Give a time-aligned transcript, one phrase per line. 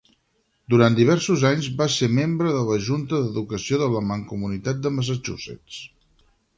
[0.73, 5.85] Durant diversos anys va ser membre de la Junta d'Educació de la Mancomunitat de Massachusetts.